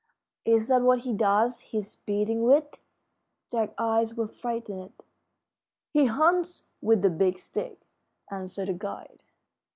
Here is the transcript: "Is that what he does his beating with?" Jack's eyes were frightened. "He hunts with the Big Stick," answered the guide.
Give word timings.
"Is 0.45 0.67
that 0.69 0.81
what 0.81 1.01
he 1.01 1.13
does 1.13 1.59
his 1.59 1.97
beating 2.07 2.41
with?" 2.41 2.79
Jack's 3.51 3.75
eyes 3.77 4.15
were 4.15 4.25
frightened. 4.27 5.03
"He 5.91 6.05
hunts 6.05 6.63
with 6.81 7.03
the 7.03 7.11
Big 7.11 7.37
Stick," 7.37 7.79
answered 8.31 8.69
the 8.69 8.73
guide. 8.73 9.21